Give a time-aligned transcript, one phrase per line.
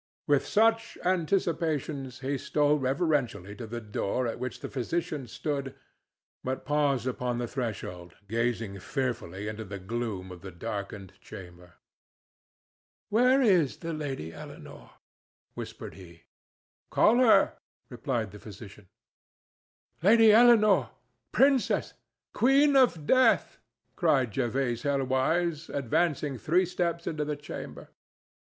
[0.25, 5.75] With such anticipations he stole reverentially to the door at which the physician stood,
[6.43, 11.73] but paused upon the threshold, gazing fearfully into the gloom of the darkened chamber.
[13.09, 14.89] "Where is the Lady Eleanore?"
[15.53, 16.23] whispered he.
[16.89, 18.87] "Call her," replied the physician.
[20.01, 20.89] "Lady Eleanore!
[21.31, 21.93] princess!
[22.33, 23.59] queen of Death!"
[23.95, 27.89] cried Jervase Helwyse, advancing three steps into the chamber.